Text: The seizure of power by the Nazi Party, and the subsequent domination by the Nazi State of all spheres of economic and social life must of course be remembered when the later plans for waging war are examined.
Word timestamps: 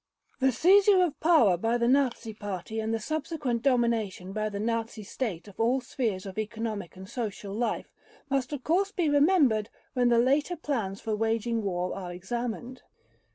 The 0.39 0.51
seizure 0.51 1.03
of 1.03 1.19
power 1.19 1.57
by 1.57 1.77
the 1.77 1.87
Nazi 1.87 2.33
Party, 2.33 2.79
and 2.79 2.91
the 2.91 2.99
subsequent 2.99 3.61
domination 3.61 4.33
by 4.33 4.49
the 4.49 4.59
Nazi 4.59 5.03
State 5.03 5.47
of 5.47 5.59
all 5.59 5.79
spheres 5.79 6.25
of 6.25 6.39
economic 6.39 6.95
and 6.95 7.07
social 7.07 7.53
life 7.53 7.93
must 8.27 8.51
of 8.51 8.63
course 8.63 8.91
be 8.91 9.09
remembered 9.09 9.69
when 9.93 10.09
the 10.09 10.17
later 10.17 10.55
plans 10.55 11.01
for 11.01 11.15
waging 11.15 11.61
war 11.61 11.93
are 11.95 12.11
examined. 12.11 12.81